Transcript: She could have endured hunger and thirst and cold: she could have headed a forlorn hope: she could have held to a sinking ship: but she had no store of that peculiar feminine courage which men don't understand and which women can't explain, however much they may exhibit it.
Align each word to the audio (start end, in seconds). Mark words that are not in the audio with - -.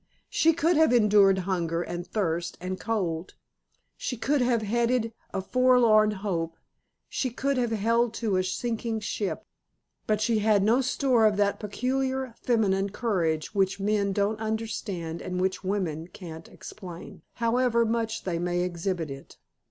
She 0.31 0.53
could 0.53 0.77
have 0.77 0.91
endured 0.91 1.37
hunger 1.45 1.83
and 1.83 2.07
thirst 2.07 2.57
and 2.59 2.79
cold: 2.79 3.35
she 3.95 4.17
could 4.17 4.41
have 4.41 4.63
headed 4.63 5.13
a 5.31 5.43
forlorn 5.43 6.09
hope: 6.25 6.57
she 7.07 7.29
could 7.29 7.55
have 7.57 7.69
held 7.69 8.15
to 8.15 8.35
a 8.35 8.43
sinking 8.43 9.01
ship: 9.01 9.45
but 10.07 10.19
she 10.19 10.39
had 10.39 10.63
no 10.63 10.81
store 10.81 11.27
of 11.27 11.37
that 11.37 11.59
peculiar 11.59 12.33
feminine 12.41 12.89
courage 12.89 13.53
which 13.53 13.79
men 13.79 14.11
don't 14.11 14.39
understand 14.39 15.21
and 15.21 15.39
which 15.39 15.63
women 15.63 16.07
can't 16.07 16.47
explain, 16.49 17.21
however 17.33 17.85
much 17.85 18.23
they 18.23 18.39
may 18.39 18.61
exhibit 18.61 19.11
it. 19.11 19.37